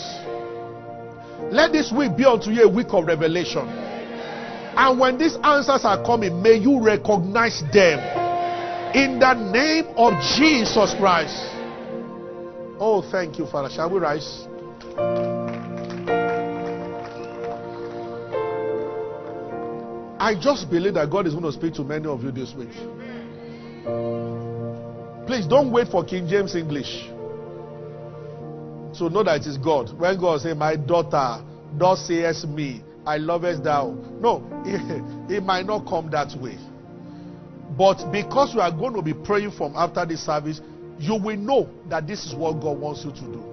[1.51, 3.65] Let this week be unto you a week of revelation.
[3.65, 7.99] And when these answers are coming, may you recognize them.
[8.93, 11.47] In the name of Jesus Christ.
[12.77, 13.69] Oh, thank you, Father.
[13.73, 14.47] Shall we rise?
[20.23, 22.71] I just believe that God is going to speak to many of you this week.
[25.27, 27.09] Please don't wait for King James English
[28.97, 29.91] to know that it is God.
[29.99, 31.43] When God say, My daughter,
[31.77, 33.91] thou sayest me, I lovest thou.
[34.21, 36.57] No, it, it might not come that way.
[37.77, 40.61] But because we are going to be praying from after this service,
[40.99, 43.43] you will know that this is what God wants you to do.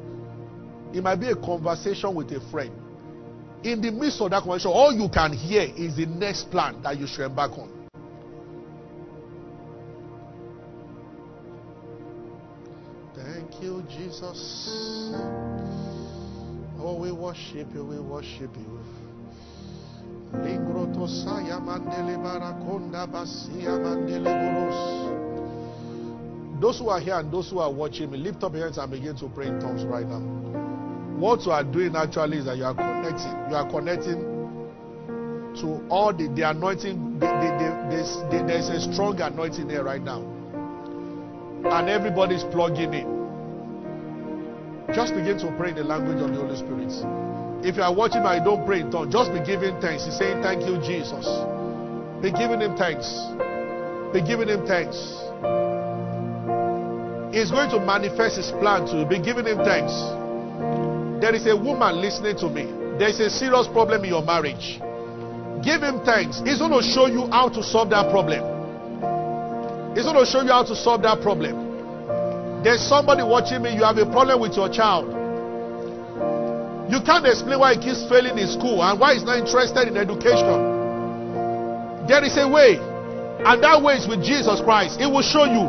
[0.94, 2.70] It might be a conversation with a friend.
[3.62, 6.98] In the midst of that conversation, all you can hear is the next plan that
[6.98, 7.70] you should embark on.
[13.14, 14.68] Thank you, Jesus.
[16.82, 18.80] Oh, we worship you, we worship you.
[20.32, 20.40] Those
[26.78, 29.16] who are here and those who are watching me, lift up your hands and begin
[29.16, 30.69] to pray in tongues right now.
[31.20, 33.28] What you are doing actually is that you are connecting.
[33.50, 34.20] You are connecting
[35.60, 37.20] to all the, the anointing.
[37.20, 40.24] The, the, there's, there's a strong anointing there right now.
[41.60, 43.20] And everybody's plugging in.
[44.94, 46.88] Just begin to pray in the language of the Holy Spirit.
[47.68, 50.06] If you are watching and you don't pray in tongues, just be giving thanks.
[50.06, 51.28] He's saying, Thank you, Jesus.
[52.24, 53.12] Be giving him thanks.
[54.16, 54.96] Be giving him thanks.
[57.36, 59.04] He's going to manifest his plan to you.
[59.04, 59.92] Be giving him thanks.
[61.20, 62.64] There is a woman listening to me.
[62.98, 64.80] There is a serious problem in your marriage.
[65.60, 66.40] Give him thanks.
[66.40, 68.40] He's going to show you how to solve that problem.
[69.94, 72.64] He's going to show you how to solve that problem.
[72.64, 75.12] There's somebody watching me, you have a problem with your child.
[76.88, 79.96] You can't explain why he keeps failing in school and why he's not interested in
[79.96, 80.48] education.
[82.08, 85.00] There is a way, and that way is with Jesus Christ.
[85.00, 85.64] It will show you.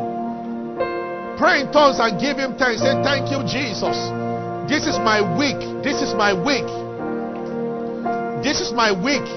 [1.36, 2.80] Pray in tongues and give him thanks.
[2.80, 4.21] Say, Thank you, Jesus.
[4.72, 5.60] This is my week.
[5.84, 6.64] This is my week.
[8.42, 9.28] This is my week.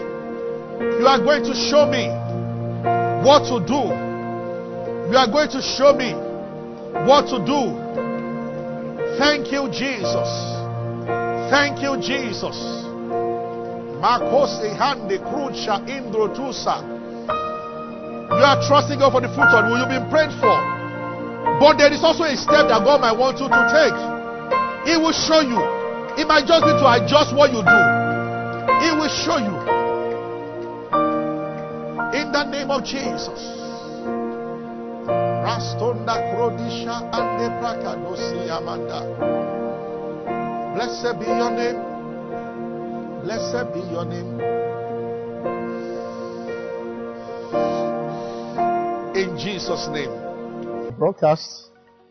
[0.80, 2.08] You are going to show me
[3.20, 3.84] what to do.
[5.12, 6.16] You are going to show me
[7.04, 7.68] what to do.
[9.20, 10.32] Thank you, Jesus.
[11.52, 12.56] Thank you, Jesus.
[14.00, 16.80] Makose hande krucha indrotusa.
[18.32, 20.56] You are trusting God for the fruit of you've been prayed for.
[21.60, 24.15] But there is also a step that God might want you to take.
[24.86, 25.58] He will show you.
[26.16, 27.80] It might just be to adjust what you do.
[28.80, 29.56] He will show you.
[32.14, 33.66] In the name of Jesus.
[35.10, 39.00] Rastonda Krodisha and Amanda.
[40.76, 41.80] Blessed be your name.
[43.24, 44.40] Blessed be your name.
[49.16, 50.12] In Jesus' name.
[50.98, 51.72] Broadcast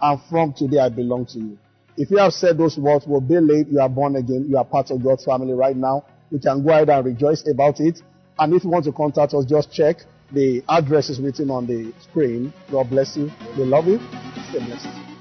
[0.00, 1.58] and from today I belong to you.
[1.96, 4.64] If you have said those words, will be late, you are born again, you are
[4.64, 6.04] part of God's family right now.
[6.30, 8.00] You can go ahead and rejoice about it.
[8.38, 9.96] And if you want to contact us, just check
[10.32, 12.52] the address is written on the screen.
[12.70, 13.30] God bless you.
[13.56, 13.98] We love you.
[14.50, 15.15] Stay blessed.